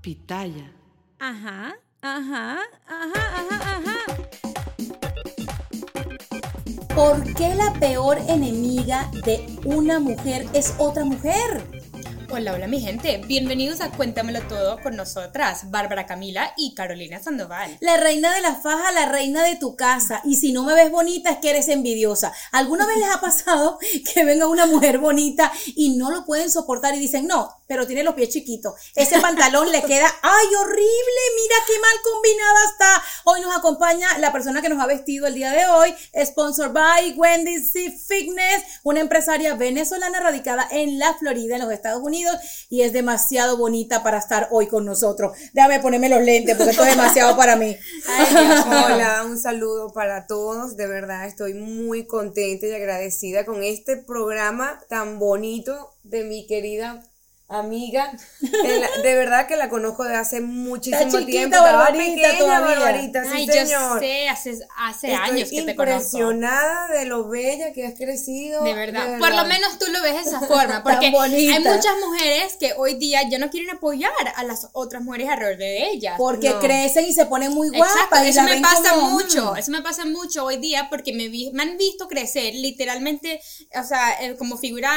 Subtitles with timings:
[0.00, 0.72] Pitaya.
[1.18, 3.98] Ajá, ajá, ajá, ajá, ajá.
[6.94, 11.80] ¿Por qué la peor enemiga de una mujer es otra mujer?
[12.32, 17.76] Hola, hola mi gente, bienvenidos a Cuéntamelo Todo con nosotras, Bárbara Camila y Carolina Sandoval.
[17.80, 20.22] La reina de la faja, la reina de tu casa.
[20.24, 22.32] Y si no me ves bonita es que eres envidiosa.
[22.52, 23.78] ¿Alguna vez les ha pasado
[24.14, 28.02] que venga una mujer bonita y no lo pueden soportar y dicen, no, pero tiene
[28.02, 28.74] los pies chiquitos.
[28.96, 33.02] Ese pantalón le queda, ay, horrible, mira qué mal combinada está.
[33.26, 37.12] Hoy nos acompaña la persona que nos ha vestido el día de hoy, sponsor by
[37.12, 42.34] Wendy C Fitness, una empresaria venezolana radicada en la Florida, en los Estados Unidos
[42.70, 45.38] y es demasiado bonita para estar hoy con nosotros.
[45.52, 47.76] Déjame ponerme los lentes porque esto es demasiado para mí.
[48.66, 50.76] Hola, un saludo para todos.
[50.76, 57.04] De verdad estoy muy contenta y agradecida con este programa tan bonito de mi querida
[57.50, 58.12] amiga.
[59.02, 61.56] de verdad que la conozco de hace muchísimo Está chiquita, tiempo.
[61.58, 62.78] Barbarita, pequeña, todavía.
[62.78, 63.68] Barbarita, sí, Ay, señor.
[63.94, 66.18] yo sé, hace, hace Estoy años que te conozco.
[66.18, 68.62] impresionada de lo bella que has crecido.
[68.64, 69.18] De verdad.
[69.18, 70.82] Por lo menos tú lo ves de esa forma.
[70.84, 71.12] Porque hay
[71.60, 75.90] muchas mujeres que hoy día ya no quieren apoyar a las otras mujeres alrededor de
[75.90, 76.14] ellas.
[76.18, 76.60] Porque No.
[76.60, 77.94] crecen y se ponen muy guapas.
[77.96, 79.56] Exacto, y eso la me pasa como, mucho, mm.
[79.56, 83.40] eso me pasa mucho hoy día porque me, vi- me han visto crecer literalmente,
[83.74, 84.90] o sea, eh, como figura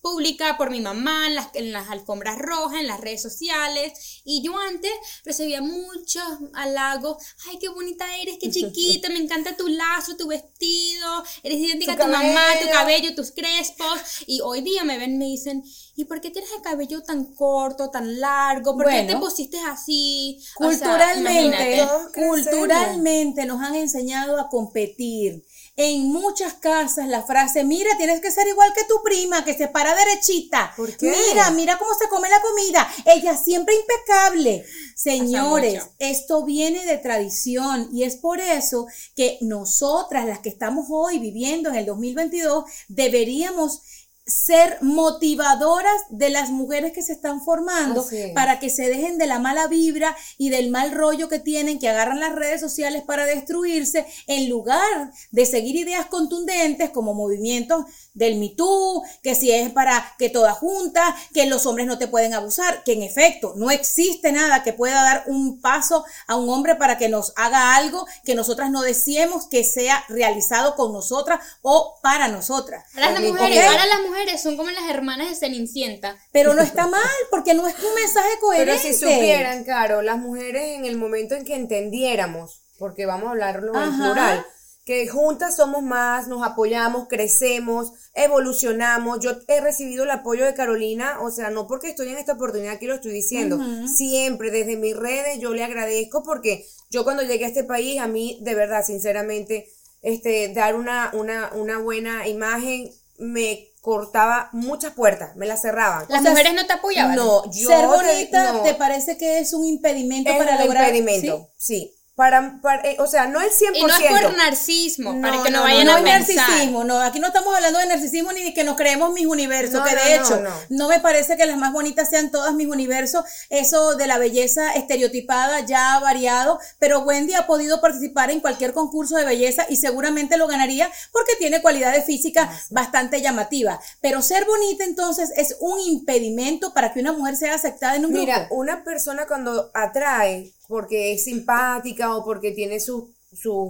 [0.00, 3.92] pública por mi mamá en las, en las alfombras rojas, en las redes sociales
[4.24, 4.90] y yo antes
[5.24, 7.16] recibía muchos halagos,
[7.48, 11.96] ay, qué bonita eres, qué chiquita, me encanta tu lazo, tu vestido, eres idéntica a
[11.96, 13.14] Tu mamá, tu cabello.
[13.14, 15.62] tus crespos y hoy día me ven me dicen,
[15.94, 18.76] ¿y por qué tienes el cabello tan corto, tan largo?
[18.76, 20.38] ¿Por qué te pusiste así?
[20.58, 25.44] O sea, Culturalmente, culturalmente nos han enseñado a competir.
[25.74, 29.68] En muchas casas la frase, mira, tienes que ser igual que tu prima, que se
[29.68, 30.74] para derechita.
[30.76, 31.10] ¿Por qué?
[31.30, 32.86] Mira, mira cómo se come la comida.
[33.06, 34.66] Ella siempre impecable.
[34.94, 41.18] Señores, esto viene de tradición y es por eso que nosotras, las que estamos hoy
[41.18, 43.80] viviendo en el 2022, deberíamos
[44.24, 48.32] ser motivadoras de las mujeres que se están formando es.
[48.32, 51.88] para que se dejen de la mala vibra y del mal rollo que tienen, que
[51.88, 57.84] agarran las redes sociales para destruirse, en lugar de seguir ideas contundentes como movimientos
[58.14, 62.08] del Me Too, que si es para que todas juntas, que los hombres no te
[62.08, 66.48] pueden abusar, que en efecto no existe nada que pueda dar un paso a un
[66.48, 71.40] hombre para que nos haga algo que nosotras no deseemos que sea realizado con nosotras
[71.62, 72.84] o para nosotras.
[72.94, 76.16] Ahora las mujeres, ahora las mujeres son como las hermanas de Cenicienta.
[76.32, 77.00] Pero no está mal,
[77.30, 78.82] porque no es un mensaje Pero coherente.
[78.82, 83.72] si supieran, Caro, las mujeres en el momento en que entendiéramos, porque vamos a hablarlo
[83.74, 84.04] en Ajá.
[84.04, 84.46] plural,
[84.84, 89.20] que juntas somos más, nos apoyamos, crecemos, evolucionamos.
[89.20, 92.74] Yo he recibido el apoyo de Carolina, o sea, no porque estoy en esta oportunidad
[92.74, 97.44] aquí lo estoy diciendo, siempre desde mis redes yo le agradezco porque yo cuando llegué
[97.44, 99.68] a este país, a mí de verdad, sinceramente,
[100.02, 106.06] este, dar una, una, una buena imagen me cortaba muchas puertas, me las cerraban.
[106.08, 107.16] Las O sea, mujeres no te apoyaban.
[107.16, 108.62] No, yo Ser te- bonita no.
[108.62, 111.92] te parece que es un impedimento es para un lograr impedimento, sí.
[112.22, 113.70] Para, para- eh, o sea, no el 100%.
[113.74, 116.36] Y no es por narcismo, para No, que no, no, vayan No a hay pensar.
[116.36, 119.80] narcisismo, no, aquí no estamos hablando de narcisismo ni de que nos creemos mis universos,
[119.80, 120.50] No, que no, de no, hecho no.
[120.68, 124.72] no me parece que las más bonitas sean todas mis universos, eso de la belleza
[124.74, 129.74] estereotipada ya ha variado, pero Wendy ha podido participar en cualquier concurso de belleza y
[129.76, 135.80] seguramente lo ganaría porque tiene cualidades físicas bastante llamativas, pero ser bonita entonces es un
[135.80, 138.54] impedimento para que una mujer sea aceptada en un Mira, grupo.
[138.54, 143.10] una persona cuando atrae porque es simpática o porque tiene sus,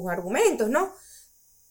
[0.09, 0.95] argumentos, ¿no?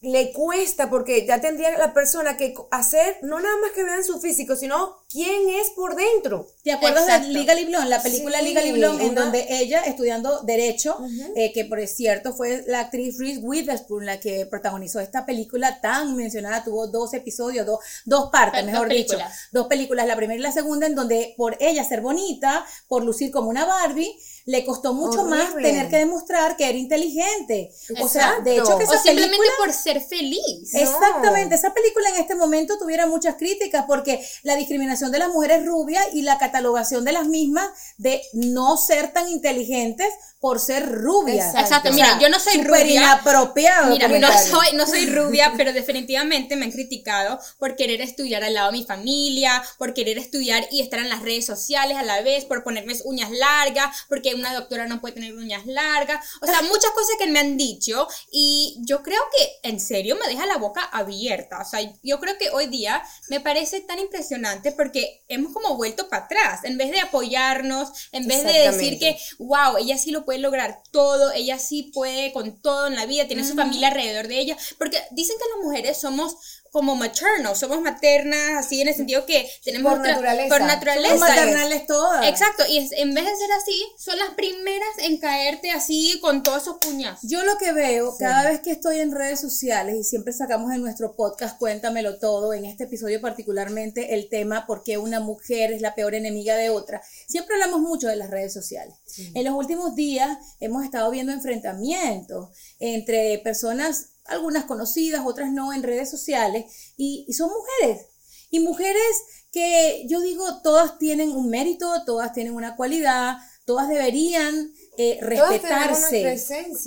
[0.02, 4.20] Le cuesta porque ya tendría la persona que hacer, no nada más que vean su
[4.20, 6.48] físico, sino quién es por dentro.
[6.62, 7.26] ¿Te acuerdas Exacto.
[7.26, 7.88] de Legally Blonde?
[7.88, 10.96] La película Sí, Legally Blonde, en donde ella, estudiando Derecho,
[11.34, 16.14] eh, que por cierto fue la actriz Reese Witherspoon la que protagonizó esta película tan
[16.14, 19.08] mencionada, tuvo dos episodios, dos, dos partes, Dos mejor dicho.
[19.08, 19.38] películas.
[19.50, 23.32] Dos películas, la primera y la segunda, en donde por ella ser bonita, por lucir
[23.32, 27.70] como una Barbie, le costó mucho más tener que demostrar que era inteligente.
[28.00, 28.72] O sea, de Exacto.
[28.72, 29.50] hecho que O esa simplemente película...
[29.58, 30.72] por ser feliz.
[30.72, 30.80] No.
[30.80, 35.64] Exactamente, esa película en este momento tuviera muchas críticas porque la discriminación de las mujeres
[35.64, 37.68] rubias y la catalogación de las mismas
[37.98, 40.08] de no ser tan inteligentes
[40.40, 41.46] por ser rubias.
[41.46, 41.62] Exacto.
[41.62, 42.84] Exacto, O mira, sea, yo no soy rubia.
[42.86, 43.90] inapropiado.
[43.90, 48.54] Mira, no soy, no soy rubia, pero definitivamente me han criticado por querer estudiar al
[48.54, 52.20] lado de mi familia, por querer estudiar y estar en las redes sociales a la
[52.22, 56.46] vez, por ponerme uñas largas, porque que una doctora no puede tener uñas largas, o
[56.46, 60.46] sea, muchas cosas que me han dicho y yo creo que en serio me deja
[60.46, 65.24] la boca abierta, o sea, yo creo que hoy día me parece tan impresionante porque
[65.28, 69.76] hemos como vuelto para atrás, en vez de apoyarnos, en vez de decir que, wow,
[69.78, 73.44] ella sí lo puede lograr todo, ella sí puede con todo en la vida, tiene
[73.44, 76.36] su familia alrededor de ella, porque dicen que las mujeres somos
[76.72, 80.48] como maternal, somos maternas, así en el sentido que tenemos Por otra- naturaleza.
[80.48, 81.16] por Somos naturaleza.
[81.18, 82.26] maternales todas.
[82.26, 86.42] Exacto, y es- en vez de ser así, son las primeras en caerte así con
[86.42, 87.28] todos esos puñazos.
[87.30, 90.80] Yo lo que veo cada vez que estoy en redes sociales y siempre sacamos en
[90.80, 95.82] nuestro podcast Cuéntamelo todo, en este episodio particularmente el tema por qué una mujer es
[95.82, 97.02] la peor enemiga de otra.
[97.28, 98.94] Siempre hablamos mucho de las redes sociales.
[99.34, 102.48] En los últimos días hemos estado viendo enfrentamientos
[102.80, 108.06] entre personas, algunas conocidas, otras no, en redes sociales y, y son mujeres.
[108.50, 109.02] Y mujeres
[109.50, 115.50] que yo digo, todas tienen un mérito, todas tienen una cualidad, todas deberían eh, Todas
[115.50, 116.44] respetarse.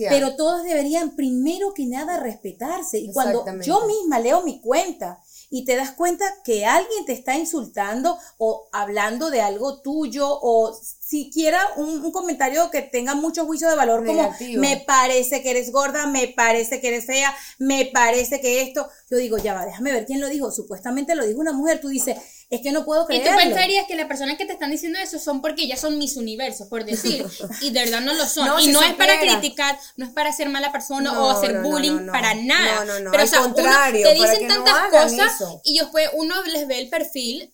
[0.09, 2.99] Pero todos deberían primero que nada respetarse.
[2.99, 7.35] Y cuando yo misma leo mi cuenta y te das cuenta que alguien te está
[7.35, 13.69] insultando o hablando de algo tuyo o siquiera un, un comentario que tenga mucho juicio
[13.69, 14.61] de valor como Negativo.
[14.61, 19.17] me parece que eres gorda, me parece que eres fea, me parece que esto, yo
[19.17, 22.17] digo, ya va, déjame ver quién lo dijo, supuestamente lo dijo una mujer, tú dices,
[22.49, 23.37] es que no puedo Y tú creerlo.
[23.37, 26.67] pensarías que las personas que te están diciendo eso son porque ellas son mis universos,
[26.67, 27.25] por decir,
[27.61, 28.45] y de verdad no lo son.
[28.47, 31.55] No, y no es para criticar, no es para ser mala persona No, o hacer
[31.55, 32.85] no, bullying, para nada.
[32.85, 35.61] No, no, no, Pero, al o sea, uno- contrario, te dicen tantas cosas eso.
[35.63, 37.51] y después uno les ve el perfil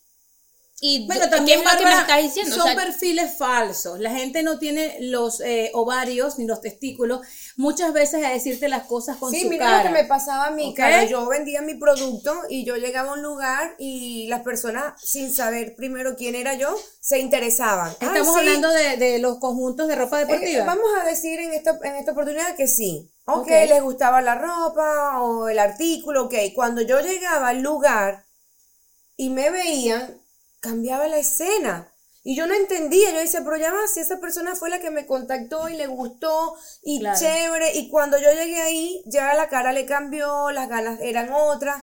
[0.83, 2.55] y Bueno, ¿qué también es lo que me Bárbara, estás diciendo?
[2.55, 3.99] O son sea, perfiles falsos.
[3.99, 7.21] La gente no tiene los eh, ovarios ni los testículos
[7.55, 9.77] muchas veces a decirte las cosas con Sí, su mira cara.
[9.77, 10.75] lo que me pasaba a mí, ¿Ok?
[10.77, 11.05] Carla.
[11.05, 15.75] Yo vendía mi producto y yo llegaba a un lugar y las personas, sin saber
[15.75, 17.95] primero quién era yo, se interesaban.
[18.01, 20.65] Ah, Estamos sí, hablando de, de los conjuntos de ropa eh, deportiva.
[20.65, 23.09] vamos a decir en esta, en esta oportunidad que sí.
[23.25, 23.49] Ok, Ok.
[23.49, 26.33] les gustaba la ropa o el artículo, ok.
[26.55, 28.25] Cuando yo llegaba al lugar
[29.17, 30.20] y me veían,
[30.65, 31.87] cambiaba la escena.
[32.23, 34.91] Y yo no entendía, yo decía, pero ya va, si esa persona fue la que
[34.91, 36.53] me contactó y le gustó
[36.83, 37.17] y Claro.
[37.19, 41.81] chévere, y cuando yo llegué ahí, ya la cara le cambió, las ganas eran otras.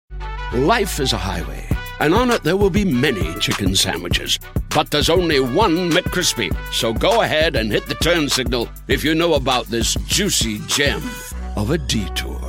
[0.53, 1.67] Life is a highway,
[1.99, 4.39] and on it there will be many chicken sandwiches.
[4.73, 6.49] But there's only one McCrispy.
[6.71, 11.01] So go ahead and hit the turn signal if you know about this juicy gem
[11.57, 12.48] of a detour.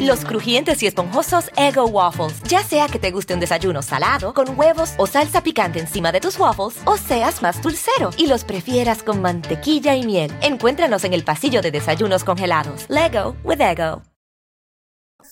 [0.00, 2.42] Los crujientes y esponjosos Ego Waffles.
[2.44, 6.20] Ya sea que te guste un desayuno salado, con huevos o salsa picante encima de
[6.20, 10.32] tus waffles, o seas más dulcero y los prefieras con mantequilla y miel.
[10.40, 12.86] Encuéntranos en el pasillo de desayunos congelados.
[12.88, 14.02] Lego with Ego.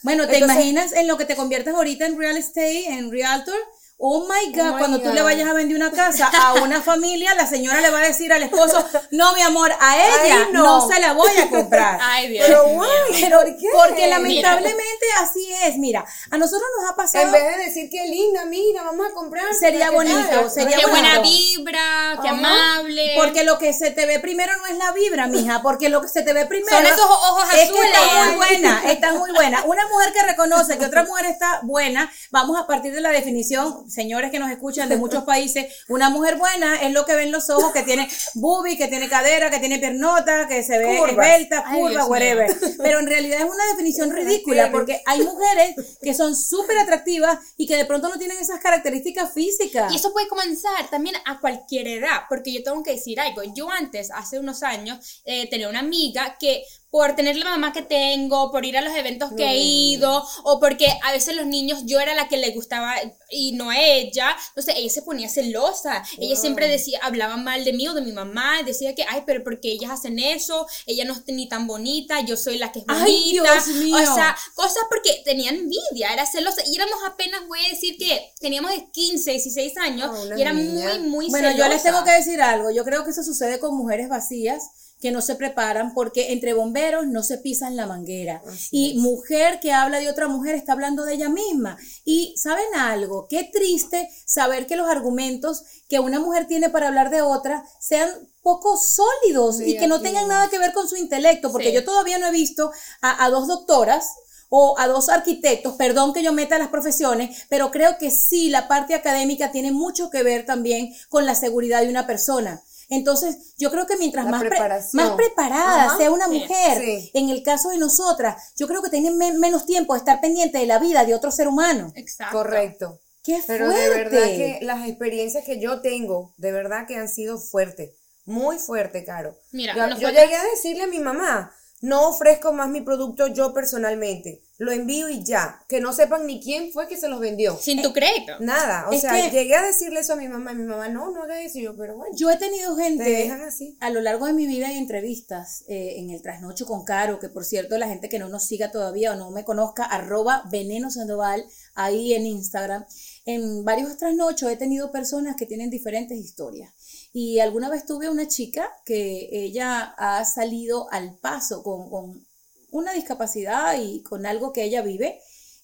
[0.02, 3.56] Bueno, ¿te Entonces- imaginas en lo que te conviertes ahorita en real estate, en realtor?
[3.98, 5.14] Oh my God, Oh my cuando tú God.
[5.14, 8.30] le vayas a vender una casa a una familia, la señora le va a decir
[8.30, 10.80] al esposo, no, mi amor, a ella Ay, no.
[10.80, 10.86] no.
[10.88, 11.98] se la voy a comprar.
[12.02, 12.90] Ay, Dios Pero guay,
[13.22, 13.68] Pero, ¿por qué?
[13.72, 15.78] porque lamentablemente así es.
[15.78, 17.24] Mira, a nosotros nos ha pasado.
[17.24, 19.44] En vez de decir qué linda, mira, vamos a comprar.
[19.58, 22.36] Sería ¿qué bonito, sería Qué buena vibra, qué Ajá.
[22.38, 23.14] amable.
[23.16, 26.08] Porque lo que se te ve primero no es la vibra, mija, porque lo que
[26.08, 27.90] se te ve primero Son esos ojos es que azules.
[27.94, 29.64] está muy buena, está muy buena.
[29.64, 33.85] Una mujer que reconoce que otra mujer está buena, vamos a partir de la definición,
[33.88, 37.50] señores que nos escuchan de muchos países, una mujer buena es lo que ven los
[37.50, 41.90] ojos, que tiene boobie, que tiene cadera, que tiene piernota, que se ve esbelta, curva,
[41.90, 42.48] Dios whatever.
[42.48, 42.70] mío.
[42.82, 47.66] Pero en realidad es una definición ridícula, porque hay mujeres que son súper atractivas y
[47.66, 49.92] que de pronto no tienen esas características físicas.
[49.92, 53.42] Y eso puede comenzar también a cualquier edad, porque yo tengo que decir algo.
[53.54, 56.64] Yo antes, hace unos años, eh, tenía una amiga que
[56.96, 60.58] por tener la mamá que tengo, por ir a los eventos que he ido, o
[60.58, 62.94] porque a veces los niños yo era la que le gustaba
[63.28, 66.02] y no a ella, entonces ella se ponía celosa.
[66.18, 69.44] Ella siempre decía, hablaba mal de mí o de mi mamá, decía que, ay, pero
[69.44, 72.86] porque ellas hacen eso, ella no es ni tan bonita, yo soy la que es
[72.86, 73.04] bonita.
[73.04, 73.96] Ay, Dios mío.
[73.96, 78.32] O sea, cosas porque tenía envidia, era celosa, y éramos apenas, voy a decir que
[78.40, 80.94] teníamos 15, 16 años, Ah, y era niña.
[81.00, 81.90] muy, muy Bueno, yo les celosa.
[81.90, 82.70] tengo que decir algo.
[82.70, 84.62] Yo creo que eso sucede con mujeres vacías
[85.00, 88.40] que no se preparan porque entre bomberos no se pisan la manguera.
[88.70, 91.76] y mujer que habla de otra mujer está hablando de ella misma.
[92.04, 93.26] Y ¿saben algo?
[93.28, 98.08] Qué triste saber que los argumentos que una mujer tiene para hablar de otra sean
[98.42, 101.74] poco sólidos y que no tengan nada que ver con su intelecto, porque Sí.
[101.74, 102.70] yo todavía no he visto
[103.02, 104.08] a, a dos doctoras
[104.48, 108.68] o a dos arquitectos, perdón que yo meta las profesiones, pero creo que sí, la
[108.68, 112.62] parte académica tiene mucho que ver también con la seguridad de una persona.
[112.88, 114.58] Entonces, yo creo que mientras más, pre-
[114.92, 115.96] más preparada Ajá.
[115.96, 117.10] sea una mujer, Sí.
[117.14, 120.58] en el caso de nosotras, yo creo que tienen men- menos tiempo de estar pendiente
[120.58, 121.92] de la vida de otro ser humano.
[121.96, 122.36] Exacto.
[122.36, 123.00] Correcto.
[123.24, 123.82] ¡Qué Pero fuerte!
[123.82, 127.90] de verdad que las experiencias que yo tengo, de verdad que han sido fuertes,
[128.24, 129.36] muy fuerte, Caro.
[129.50, 131.52] Mira, yo, yo llegué a decirle a mi mamá,
[131.82, 136.40] no ofrezco más mi producto yo personalmente, lo envío y ya, que no sepan ni
[136.40, 137.54] quién fue que se los vendió.
[137.56, 138.32] Sin tu crédito.
[138.40, 141.10] Nada, o Es sea, llegué a decirle eso a mi mamá y mi mamá, no,
[141.10, 143.76] no hagas eso, y yo, pero bueno, Yo he tenido gente te dejan así.
[143.80, 147.28] a lo largo de mi vida en entrevistas, eh, en el trasnocho con Caro, que
[147.28, 150.90] por cierto, la gente que no nos siga todavía o no me conozca, arroba veneno
[150.90, 152.86] sandoval, ahí en Instagram.
[153.26, 156.72] En varios trasnochos he tenido personas que tienen diferentes historias.
[157.18, 162.26] Y alguna vez tuve una chica que ella ha salido al paso con, con
[162.70, 165.18] una discapacidad y con algo que ella vive,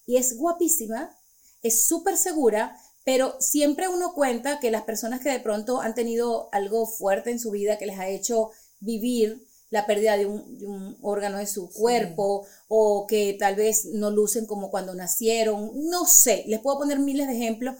[0.07, 1.15] y es guapísima,
[1.61, 6.49] es súper segura, pero siempre uno cuenta que las personas que de pronto han tenido
[6.51, 10.65] algo fuerte en su vida que les ha hecho vivir la pérdida de un, de
[10.65, 16.07] un órgano de su cuerpo o que tal vez no lucen como cuando nacieron, no
[16.07, 17.75] sé, les puedo poner miles de ejemplos,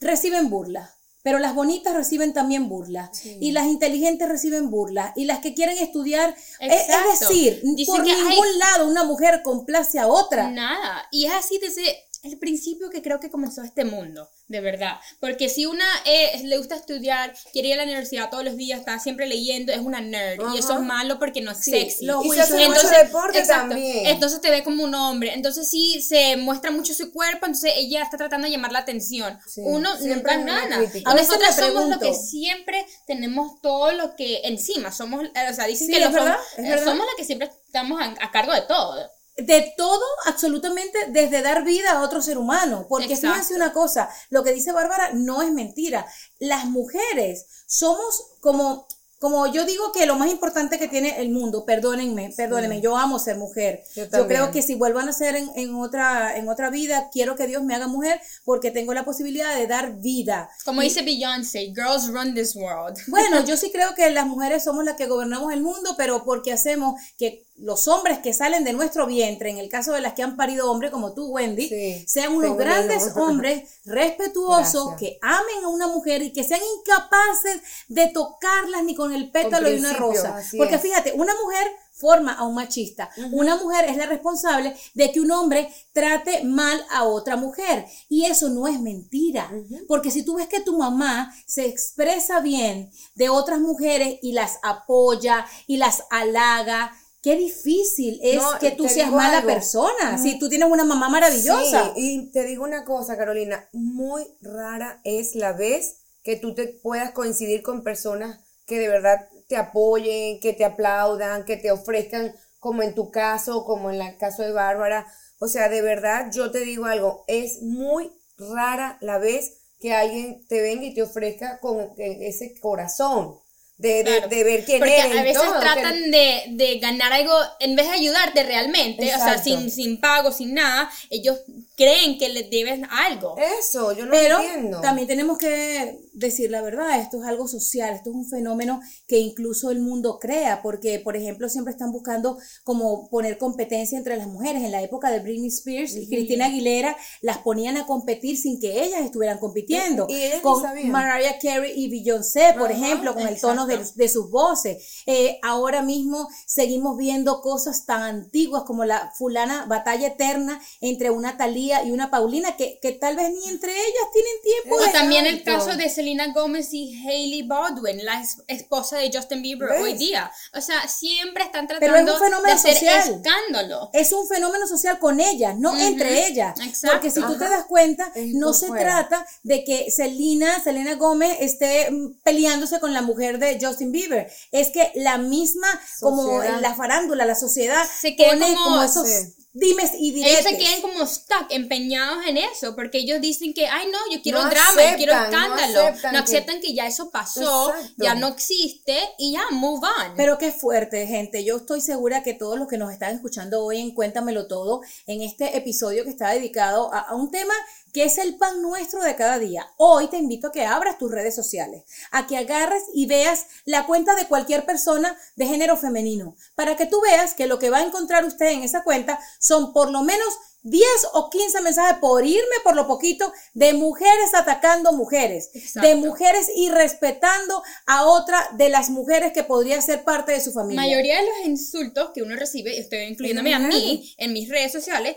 [0.00, 1.03] reciben burlas.
[1.24, 3.24] Pero las bonitas reciben también burlas.
[3.24, 5.12] Y las inteligentes reciben burlas.
[5.16, 6.36] Y las que quieren estudiar.
[6.60, 10.50] Es, es decir, Dicen por ningún lado una mujer complace a otra.
[10.50, 11.08] Nada.
[11.10, 14.98] Y es así desde el principio que creo que comenzó este mundo, de verdad.
[15.20, 18.78] Porque si una eh, le gusta estudiar, quiere ir a la universidad todos los días,
[18.80, 20.40] está siempre leyendo, es una nerd.
[20.54, 22.06] Y eso es malo porque no es Sí, sexy.
[22.06, 24.06] los Y se hace juicios- mucho deporte también.
[24.06, 25.32] Entonces te ve como un hombre.
[25.34, 29.38] Entonces sí se muestra mucho su cuerpo, entonces ella está tratando de llamar la atención.
[29.46, 30.34] Sí, Uno nunca
[30.78, 31.10] crítica.
[31.10, 34.92] A veces nosotros somos lo que siempre tenemos todo lo que encima.
[34.92, 36.84] Somos, eh, o sea, dicen Sí, que los verdad, eh, verdad.
[36.84, 39.10] somos las que siempre estamos a, a cargo de todo.
[39.36, 42.86] De todo, absolutamente, desde dar vida a otro ser humano.
[42.88, 43.28] Porque Exacto.
[43.28, 46.06] fíjense una cosa, lo que dice Bárbara no es mentira.
[46.38, 48.86] Las mujeres somos como,
[49.18, 53.18] como yo digo que lo más importante que tiene el mundo, perdónenme, perdónenme, yo amo
[53.18, 53.82] ser mujer.
[53.96, 57.34] Yo Yo, creo que si vuelvan a ser en, en otra, en otra vida, quiero
[57.34, 60.48] que Dios me haga mujer porque tengo la posibilidad de dar vida.
[60.64, 62.98] Como dice Beyoncé, girls run this world.
[63.08, 66.52] Bueno, yo sí creo que las mujeres somos las que gobernamos el mundo, pero porque
[66.52, 70.22] hacemos que los hombres que salen de nuestro vientre, en el caso de las que
[70.22, 74.98] han parido hombres como tú, Wendy, Sí, sean unos grandes hombres respetuosos, Gracias.
[74.98, 79.68] que amen a una mujer y que sean incapaces de tocarlas ni con el pétalo
[79.68, 80.42] de una rosa.
[80.56, 80.80] Porque es.
[80.80, 83.08] fíjate, una mujer forma a un machista.
[83.32, 87.86] Una mujer es la responsable de que un hombre trate mal a otra mujer.
[88.08, 89.50] Y eso no es mentira.
[89.86, 94.58] Porque si tú ves que tu mamá se expresa bien de otras mujeres y las
[94.64, 96.92] apoya y las halaga,
[97.24, 99.48] qué difícil es No, que tú seas mala algo.
[99.48, 100.18] persona.
[100.18, 101.86] Si tú tienes una mamá maravillosa.
[101.86, 106.68] Sí, y te digo una cosa, Carolina, muy rara es la vez que tú te
[106.68, 112.34] puedas coincidir con personas que de verdad te apoyen, que te aplaudan, que te ofrezcan,
[112.60, 115.06] como en tu caso, como en el caso de Bárbara.
[115.38, 120.46] O sea, de verdad, yo te digo algo, es muy rara la vez que alguien
[120.48, 123.38] te venga y te ofrezca con e- ese corazón
[123.76, 124.28] de, de, Claro.
[124.28, 125.18] de ver quién Porque eres.
[125.18, 129.42] a veces todo, tratan de, de ganar algo, en vez de ayudarte realmente, o sea,
[129.42, 131.38] sin, sin pago, sin nada, ellos
[131.76, 133.36] creen que les debes algo.
[133.58, 134.80] Eso, yo no Pero entiendo.
[134.80, 139.18] también tenemos que decir la verdad, esto es algo social, esto es un fenómeno que
[139.18, 144.28] incluso el mundo crea, porque por ejemplo siempre están buscando como poner competencia entre las
[144.28, 144.62] mujeres.
[144.62, 148.84] En la época de Britney Spears y Cristina Aguilera las ponían a competir sin que
[148.84, 150.06] ellas estuvieran compitiendo.
[150.08, 150.62] Y- con.
[150.90, 155.02] Mariah Carey y Beyoncé, por ejemplo, con el tono de, de sus voces.
[155.06, 161.36] Eh, ahora mismo seguimos viendo cosas tan antiguas como la fulana batalla eterna entre una
[161.84, 164.92] Y una Paulina, que, que tal vez ni entre ellas tienen tiempo O de...
[164.92, 169.68] también el caso de Selena Gomez y Hailey Baldwin, la es- esposa de Justin Bieber
[169.70, 169.80] ¿Ves?
[169.82, 170.30] hoy día.
[170.54, 173.14] O sea, siempre están Pero tratando es un fenómeno de hacer social.
[173.22, 173.90] escándalo.
[173.92, 176.58] Es un fenómeno social con ellas, no entre ellas.
[176.60, 176.88] exacto.
[176.96, 179.08] Porque si tú te das cuenta, Es no se fuera.
[179.08, 184.30] trata de que Selena, Selena Gómez esté mm, peleándose con la mujer de Justin Bieber.
[184.52, 185.68] Es que la misma,
[186.00, 186.56] como Sociedad.
[186.56, 189.34] en la farándula, la sociedad, Se queda pone como- como esos sí.
[189.54, 190.44] Dimes y Ellos diretes.
[190.44, 194.42] se quedan como stuck, empeñados en eso, porque ellos dicen que, ay no, yo quiero
[194.42, 195.82] No drama, yo quiero aceptan, no escándalo.
[195.82, 196.74] No aceptan aceptan, que- que...
[196.74, 198.04] ya eso pasó, Exacto.
[198.04, 200.14] ya no existe y ya, move on.
[200.16, 201.44] Pero qué fuerte, gente.
[201.44, 205.22] Yo estoy segura que todos los que nos están escuchando hoy en Cuéntamelo Todo, en
[205.22, 207.54] este episodio que está dedicado a, a un tema
[207.94, 209.70] que es el pan nuestro de cada día.
[209.76, 213.86] Hoy te invito a que abras tus redes sociales, a que agarres y veas la
[213.86, 217.78] cuenta de cualquier persona de género femenino, para que tú veas que lo que va
[217.78, 220.26] a encontrar usted en esa cuenta son por lo menos
[220.64, 225.88] 10 o 15 mensajes por irme por lo poquito de mujeres atacando mujeres, Exacto.
[225.88, 230.80] de mujeres irrespetando a otra de las mujeres que podría ser parte de su familia.
[230.82, 235.16] mayoría de los insultos que uno recibe, estoy incluyéndome a mí en mis redes sociales,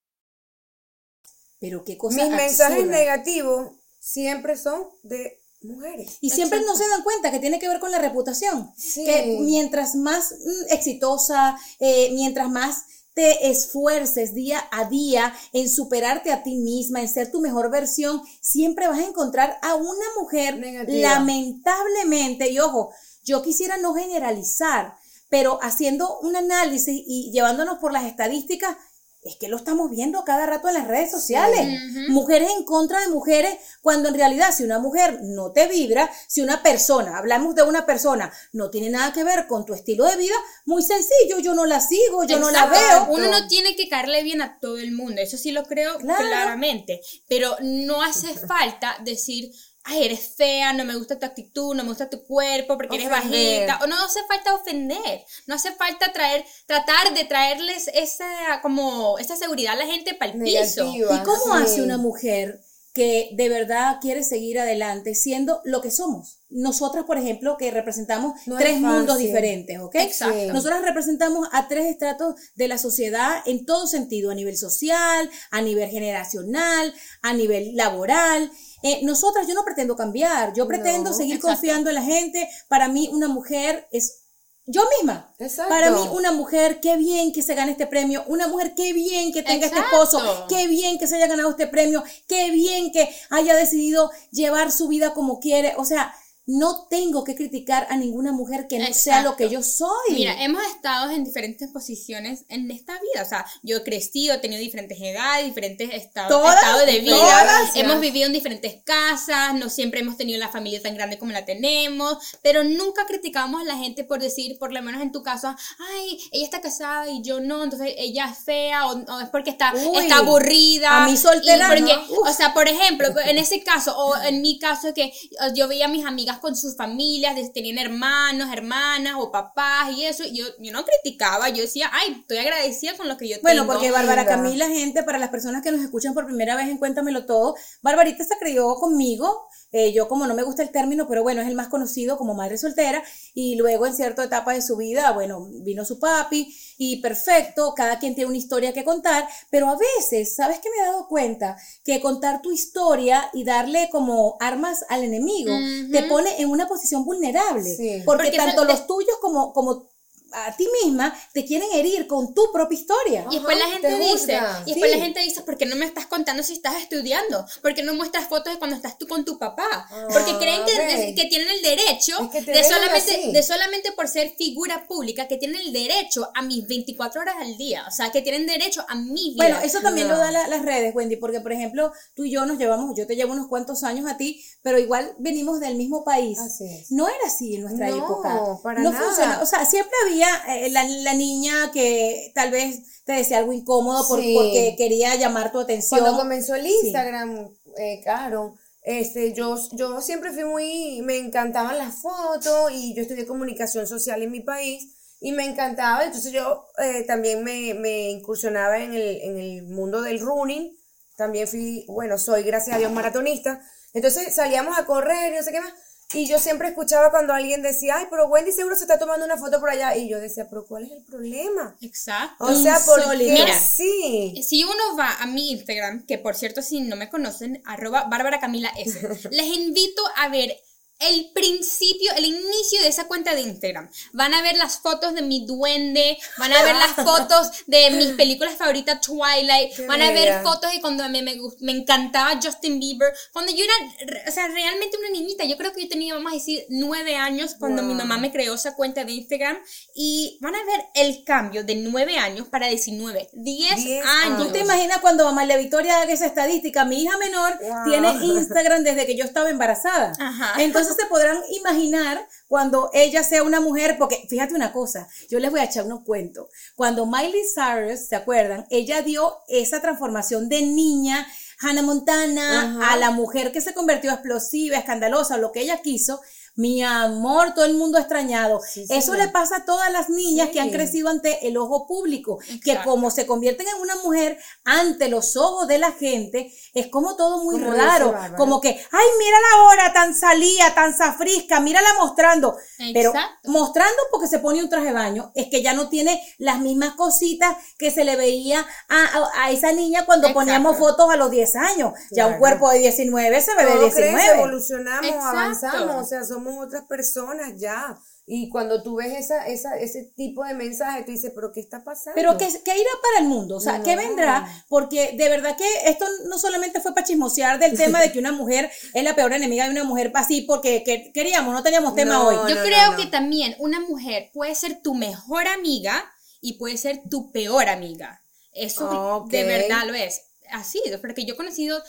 [1.61, 6.17] Pero qué cosa Mis mensajes negativos siempre son de mujeres.
[6.19, 8.73] Y siempre no se dan cuenta que tiene que ver con la reputación.
[8.75, 9.05] Sí.
[9.05, 16.31] Que mientras más mm, exitosa, eh, mientras más te esfuerces día a día en superarte
[16.31, 20.57] a ti misma, en ser tu mejor versión, siempre vas a encontrar a una mujer
[20.57, 21.13] Negativa.
[21.13, 22.91] lamentablemente, y ojo,
[23.23, 24.95] yo quisiera no generalizar,
[25.29, 28.75] pero haciendo un análisis y llevándonos por las estadísticas,
[29.23, 31.79] es que lo estamos viendo cada rato en las redes sociales.
[32.09, 36.41] Mujeres en contra de mujeres, cuando en realidad si una mujer no te vibra, si
[36.41, 40.17] una persona, hablamos de una persona, no tiene nada que ver con tu estilo de
[40.17, 40.35] vida,
[40.65, 43.07] muy sencillo, yo no la sigo, yo no la veo.
[43.09, 46.25] Uno no tiene que caerle bien a todo el mundo, eso sí lo creo Claro.
[46.25, 49.51] claramente, pero no hace falta decir,
[49.83, 53.09] ay, eres fea, no me gusta tu actitud, no me gusta tu cuerpo porque eres
[53.09, 59.17] bajita, o no hace falta ofender, no hace falta traer, tratar de traerles esa, como,
[59.19, 60.91] esa seguridad a la gente para el piso.
[60.93, 61.63] ¿Y cómo Sí.
[61.63, 62.59] hace una mujer
[62.93, 66.39] que de verdad quiere seguir adelante siendo lo que somos?
[66.49, 69.95] Nosotras, por ejemplo, que representamos No tres mundos diferentes, ¿ok?
[69.95, 70.53] Exacto.
[70.53, 75.61] Nosotras representamos a tres estratos de la sociedad en todo sentido, a nivel social, a
[75.61, 78.51] nivel generacional, a nivel laboral.
[78.83, 81.55] Eh, nosotras, yo no pretendo cambiar, yo pretendo No, seguir exacto.
[81.55, 82.49] confiando en la gente.
[82.67, 84.19] Para mí, una mujer es
[84.67, 85.33] yo misma.
[85.39, 85.69] Exacto.
[85.69, 88.23] Para mí, una mujer, qué bien que se gane este premio.
[88.27, 90.03] Una mujer, qué bien que tenga Exacto.
[90.03, 90.45] este esposo.
[90.47, 92.03] Qué bien que se haya ganado este premio.
[92.27, 95.73] Qué bien que haya decidido llevar su vida como quiere.
[95.77, 96.13] O sea,
[96.47, 100.13] no tengo que criticar a ninguna mujer que no sea lo que yo soy.
[100.15, 103.23] Mira, hemos estado en diferentes posiciones en esta vida.
[103.23, 107.15] O sea, yo he crecido, he tenido diferentes edades, diferentes estados, Todas, estados de vida.
[107.15, 107.75] todas.
[107.75, 111.45] Hemos vivido en diferentes casas, no siempre hemos tenido la familia tan grande como la
[111.45, 115.55] tenemos, pero nunca criticamos a la gente por decir, por lo menos en tu caso,
[115.95, 119.51] ay, ella está casada y yo no, entonces ella es fea o, o es porque
[119.51, 121.03] está, Uy, está aburrida.
[121.03, 122.01] a mí soltera, porque- no.
[122.29, 125.13] O sea, por ejemplo, en ese caso, o en mi caso, que
[125.55, 130.05] yo veía a mis amigas con sus familias, de- tenían hermanos, hermanas o papás y
[130.05, 133.61] eso, yo, yo no criticaba, yo decía, ay, estoy agradecida con lo que yo Bueno,
[133.63, 133.73] tengo.
[133.73, 134.25] porque Bárbara.
[134.25, 138.23] Camila, gente, para las personas que nos escuchan por primera vez en Cuéntamelo Todo, Barbarita
[138.23, 139.47] se crió conmigo.
[139.73, 142.33] eh, yo como no me gusta el término, pero bueno, es el más conocido como
[142.33, 143.01] madre soltera.
[143.33, 147.97] Y luego en cierta etapa de su vida, bueno, vino su papi y perfecto, cada
[147.97, 151.55] quien tiene una historia que contar, pero a veces, ¿sabes qué me he dado cuenta?
[151.85, 155.53] Que contar tu historia y darle como armas al enemigo
[155.91, 157.75] te pone en una posición vulnerable.
[157.75, 158.01] Sí.
[158.05, 159.90] Porque, Porque tanto los tuyos como, como
[160.33, 163.25] a ti misma te quieren herir con tu propia historia.
[163.31, 164.97] Y después la gente te dice, y después Sí.
[164.97, 167.45] la gente dice, ¿por qué no me estás contando si estás estudiando?
[167.61, 169.87] ¿Por qué no muestras fotos de cuando estás tú con tu papá?
[170.11, 171.13] Porque creen que, ve.
[171.15, 173.31] que tienen el derecho Es que de solamente, así.
[173.31, 177.57] de solamente por ser figura pública, que tienen el derecho a mis 24 horas al
[177.57, 177.83] día.
[177.87, 179.43] O sea, que tienen derecho a mi vida.
[179.45, 180.13] Bueno, eso también No.
[180.15, 183.07] lo dan la- las redes, Wendy, porque por ejemplo, tú y yo nos llevamos, yo
[183.07, 186.37] te llevo unos cuantos años a ti, pero igual venimos del mismo país.
[186.39, 186.91] Así es.
[186.91, 188.57] No era así en nuestra No, época.
[188.63, 189.05] para no nada.
[189.05, 189.39] funciona.
[189.41, 194.07] O sea, siempre había eh, la, la niña que tal vez te decía algo incómodo
[194.07, 194.33] por- Sí.
[194.35, 195.99] porque quería llamar tu atención.
[196.01, 202.01] Cuando comenzó el Instagram, eh, claro, este, yo, yo siempre fui muy, me encantaban las
[202.01, 206.03] fotos y yo estudié comunicación social en mi país y me encantaba.
[206.03, 210.75] Entonces yo eh, también me, me incursionaba en el, en el mundo del running.
[211.17, 213.61] También fui, bueno, soy gracias a Dios maratonista.
[213.93, 215.73] Entonces salíamos a correr y no sé qué más.
[216.13, 219.37] Y yo siempre escuchaba cuando alguien decía, ay, pero Wendy seguro se está tomando una
[219.37, 219.95] foto por allá.
[219.95, 221.75] Y yo decía, pero ¿cuál es el problema?
[221.81, 222.45] Exacto.
[222.45, 224.41] O sea, ¿por qué Mira, así?
[224.43, 228.39] Si uno va a mi Instagram, que por cierto, si no me conocen, arroba Bárbara
[228.39, 228.99] Camila S,
[229.31, 230.55] les invito a ver
[231.01, 233.89] el principio, el inicio de esa cuenta de Instagram.
[234.13, 238.09] Van a ver las fotos de mi duende, van a ver las fotos de mis
[238.09, 240.41] películas favoritas Twilight, Qué van a ver bella.
[240.43, 244.97] fotos de cuando me, me, me encantaba Justin Bieber, cuando yo era, o sea, realmente
[244.97, 247.97] una niñita, yo creo que yo tenía, vamos a decir, nueve años cuando mi Wow.
[247.97, 249.57] mamá me creó esa cuenta de Instagram
[249.95, 254.47] y van a ver el cambio de nueve años para 19, 10 Diez años.
[254.47, 256.85] ¿Tú te imaginas cuando mamá Le Victoria haga esa estadística?
[256.85, 257.83] Mi hija menor Wow.
[257.85, 260.13] tiene Instagram desde que yo estaba embarazada.
[260.19, 260.61] Ajá.
[260.61, 265.51] Entonces se podrán imaginar cuando ella sea una mujer, porque fíjate una cosa, yo les
[265.51, 266.49] voy a echar unos cuentos.
[266.75, 268.65] Cuando Miley Cyrus, ¿se acuerdan?
[268.69, 271.27] Ella dio esa transformación de niña,
[271.59, 272.93] Hannah Montana, Ajá.
[272.93, 276.21] a la mujer que se convirtió explosiva, escandalosa, lo que ella quiso.
[276.55, 278.59] Mi amor, todo el mundo ha extrañado.
[278.61, 282.39] Sí, Eso le pasa a todas las niñas que han crecido ante el ojo público,
[282.63, 287.15] que como se convierten en una mujer ante los ojos de la gente, es como
[287.15, 292.57] todo muy Como raro, como que, ay, mírala ahora, tan salía, tan zafrisca, mírala mostrando,
[292.93, 293.11] pero
[293.45, 296.95] mostrando porque se pone un traje de baño, es que ya no tiene las mismas
[296.95, 300.39] cositas que se le veía a, a- a esa niña cuando Exacto.
[300.45, 303.89] poníamos fotos a los 10 años, ya un cuerpo de 19 se ve de Todo
[303.89, 304.37] crece, 19.
[304.37, 307.97] evolucionamos, avanzamos, o sea, somos otras personas ya.
[308.25, 311.83] Y cuando tú ves esa, esa, ese tipo de mensaje, tú dices, pero ¿qué está
[311.83, 312.13] pasando?
[312.15, 313.57] Pero ¿qué, qué irá para el mundo?
[313.57, 314.01] O sea, ¿qué No.
[314.03, 314.47] vendrá?
[314.69, 318.31] Porque de verdad que esto no solamente fue para chismosear del tema de que una
[318.31, 322.13] mujer es la peor enemiga de una mujer así porque que- queríamos, no teníamos tema
[322.13, 322.35] No, hoy.
[322.49, 322.97] Yo no, creo no.
[322.97, 326.05] que también una mujer puede ser tu mejor amiga
[326.39, 328.23] y puede ser tu peor amiga.
[328.53, 328.89] Eso
[329.23, 329.31] Ok.
[329.31, 330.21] de verdad lo es.
[330.51, 331.81] Así, porque yo he conocido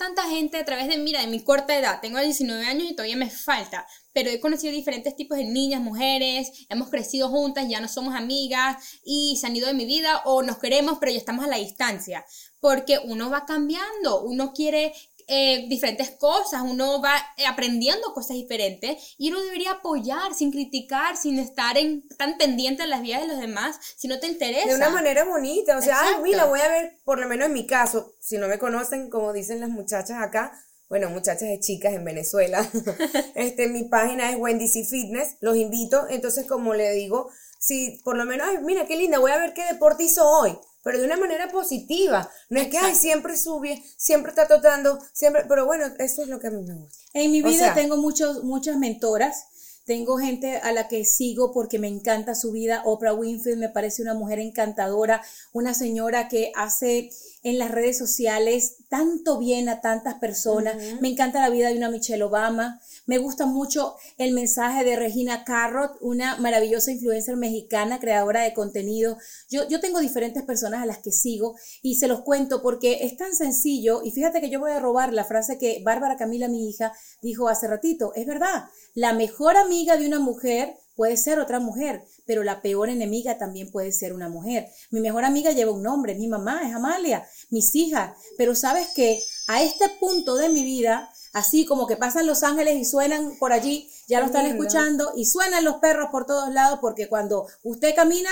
[0.00, 2.00] tanta gente a través de, mira, de mi corta edad.
[2.00, 3.86] Tengo 19 años y todavía me falta.
[4.14, 6.50] Pero he conocido diferentes tipos de niñas, mujeres.
[6.70, 10.42] Hemos crecido juntas, ya no somos amigas y se han ido de mi vida o
[10.42, 12.24] nos queremos, pero ya estamos a la distancia.
[12.60, 14.94] Porque uno va cambiando, uno quiere
[15.32, 21.16] eh, diferentes cosas, uno va eh, aprendiendo cosas diferentes y uno debería apoyar sin criticar,
[21.16, 24.66] sin estar en, tan pendiente de las vidas de los demás, si no te interesa.
[24.66, 26.24] De una manera bonita, o sea, ay, Exacto.
[26.24, 29.32] mira, voy a ver, por lo menos en mi caso, si no me conocen, como
[29.32, 30.52] dicen las muchachas acá,
[30.88, 32.68] bueno, muchachas de chicas en Venezuela,
[33.36, 38.16] este, mi página es Wendy C Fitness, los invito, entonces como le digo, si por
[38.16, 41.04] lo menos, ay, mira qué linda, voy a ver qué deporte hizo hoy, pero de
[41.04, 43.00] una manera positiva, no es que, ay, Exacto.
[43.00, 46.74] siempre sube, siempre está tratando, siempre, pero bueno, eso es lo que a mí me
[46.74, 46.98] gusta.
[47.14, 49.46] En mi O vida sea- tengo muchos, muchas mentoras.
[49.86, 52.82] Tengo gente a la que sigo porque me encanta su vida.
[52.84, 55.20] Oprah Winfield me parece una mujer encantadora,
[55.52, 57.10] una señora que hace
[57.42, 60.76] en las redes sociales tanto bien a tantas personas.
[61.00, 62.80] Me encanta la vida de una Michelle Obama.
[63.06, 69.16] Me gusta mucho el mensaje de Regina Carrot, una maravillosa influencer mexicana, creadora de contenido.
[69.48, 73.16] Yo, yo tengo diferentes personas a las que sigo y se los cuento porque es
[73.16, 74.02] tan sencillo.
[74.04, 77.48] Y fíjate que yo voy a robar la frase que Bárbara Camila, mi hija, dijo
[77.48, 78.12] hace ratito.
[78.14, 82.90] Es verdad, la mejor amiga de una mujer puede ser otra mujer, pero la peor
[82.90, 84.68] enemiga también puede ser una mujer.
[84.90, 89.18] Mi mejor amiga lleva un nombre, mi mamá es Amalia, mis hijas, pero sabes que
[89.48, 93.52] a este punto de mi vida, así como que pasan los ángeles y suenan por
[93.52, 97.94] allí, ya lo están escuchando y suenan los perros por todos lados porque cuando usted
[97.94, 98.30] camina,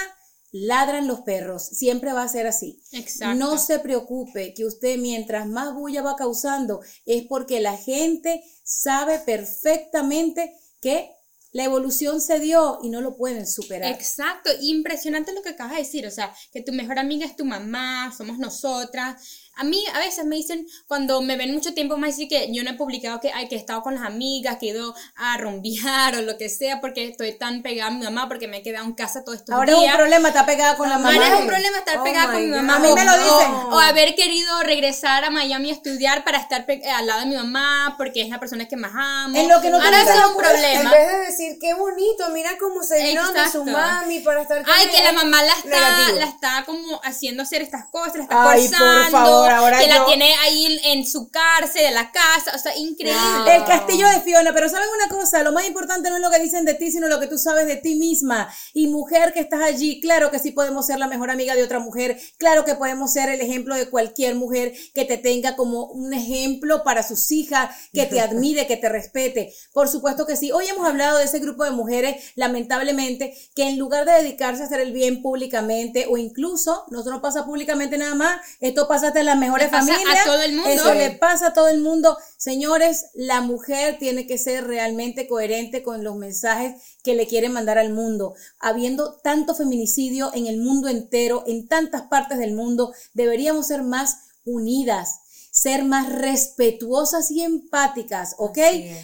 [0.50, 2.80] ladran los perros, siempre va a ser así.
[2.92, 3.38] Exacto.
[3.38, 9.18] No se preocupe que usted mientras más bulla va causando es porque la gente sabe
[9.20, 11.10] perfectamente que
[11.52, 13.92] la evolución se dio y no lo pueden superar.
[13.92, 17.44] Exacto, impresionante lo que acabas de decir, o sea, que tu mejor amiga es tu
[17.44, 19.47] mamá, somos nosotras.
[19.58, 22.62] A mí a veces me dicen, cuando me ven mucho tiempo, me dicen que yo
[22.64, 25.36] no he publicado que, ay, que he estado con las amigas, que he ido a
[25.38, 28.62] rumbear o lo que sea, porque estoy tan pegada a mi mamá, porque me he
[28.62, 29.96] quedado en casa todo estos Ahora es un días.
[29.96, 31.14] problema, está pegada con la mamá.
[31.14, 32.76] Ahora es un problema estar Oh pegada con mi mamá.
[32.76, 33.52] A mí me lo dicen.
[33.52, 37.26] O, o haber querido regresar a Miami a estudiar para estar pe- al lado de
[37.26, 39.36] mi mamá, porque es la persona que más amo.
[39.38, 40.80] En lo que no Ahora eso es un problema.
[40.82, 44.62] En vez de decir, qué bonito, mira cómo se vino de su mami para estar
[44.64, 48.16] con Ay, que la él", mamá la está, la está como haciendo hacer estas cosas,
[48.16, 49.02] la está Ay, forzando.
[49.02, 52.52] por favor, por ahora que yo- la tiene ahí en, su cárcel, en la casa,
[52.54, 53.56] o sea, increíble.
[53.56, 55.42] El castillo de Fiona, pero ¿saben una cosa?
[55.42, 57.66] Lo más importante no es lo que dicen de ti, sino lo que tú sabes
[57.66, 58.48] de ti misma.
[58.74, 61.78] Y mujer que estás allí, claro que sí podemos ser la mejor amiga de otra
[61.78, 66.12] mujer, claro que podemos ser el ejemplo de cualquier mujer que te tenga como un
[66.14, 69.52] ejemplo para sus hijas, que te admire, que te respete.
[69.72, 70.52] Por supuesto que sí.
[70.52, 74.66] Hoy hemos hablado de ese grupo de mujeres, lamentablemente, que en lugar de dedicarse a
[74.66, 79.20] hacer el bien públicamente, o incluso, no solo pasa públicamente nada más, esto pasa hasta
[79.20, 80.24] en las mejores Le pasa a familias.
[80.24, 80.70] todo el mundo.
[80.70, 82.18] Eso le pasa a todo el mundo.
[82.36, 87.78] Señores, la mujer tiene que ser realmente coherente con los mensajes que le quiere mandar
[87.78, 88.34] al mundo.
[88.58, 94.16] Habiendo tanto feminicidio en el mundo entero, en tantas partes del mundo, deberíamos ser más
[94.44, 95.20] unidas
[95.50, 98.58] ser más respetuosas y empáticas, ¿ok?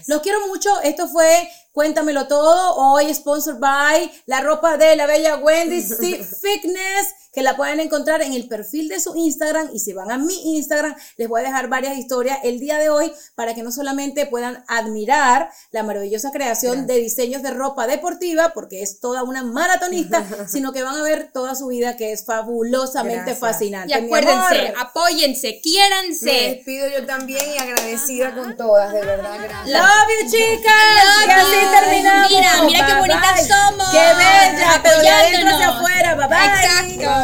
[0.06, 0.80] Los quiero mucho.
[0.82, 2.76] Esto fue Cuéntamelo Todo.
[2.76, 8.22] Hoy sponsored by la ropa de la bella Wendy C Fitness, que la pueden encontrar
[8.22, 9.70] en el perfil de su Instagram.
[9.72, 12.88] Y si van a mi Instagram, les voy a dejar varias historias el día de
[12.90, 18.52] hoy para que no solamente puedan admirar la maravillosa creación de diseños de ropa deportiva,
[18.54, 22.24] porque es toda una maratonista, sino que van a ver toda su vida que es
[22.24, 23.38] fabulosamente Gracias.
[23.40, 23.92] fascinante.
[23.92, 26.30] Y acuérdense, apóyense, Me quiéranse.
[26.56, 29.68] despido yo también y agradecida con todas, de verdad, gracias.
[29.70, 30.72] Love you, chicas.
[31.26, 32.30] y así terminamos.
[32.30, 33.44] Mira, mira qué bonitas bye.
[33.48, 33.90] somos.
[33.90, 35.76] Qué bella, pero de adentro hacia Apoyándonos.
[35.76, 36.14] afuera.
[36.14, 36.96] Bye bye.
[36.98, 37.23] Exacto.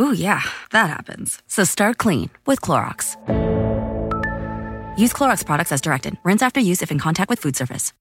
[0.00, 1.42] Ooh, yeah, that happens.
[1.46, 3.16] So start clean with Clorox.
[4.96, 6.16] Use Clorox products as directed.
[6.24, 7.92] Rinse after use if in contact with food surface.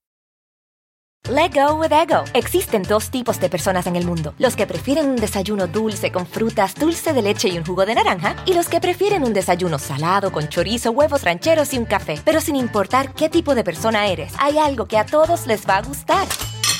[1.28, 2.24] Let go with ego.
[2.34, 6.26] Existen dos tipos de personas en el mundo: los que prefieren un desayuno dulce con
[6.26, 9.78] frutas, dulce de leche y un jugo de naranja, y los que prefieren un desayuno
[9.78, 12.22] salado con chorizo, huevos rancheros y un café.
[12.24, 15.78] Pero sin importar qué tipo de persona eres, hay algo que a todos les va
[15.78, 16.28] a gustar.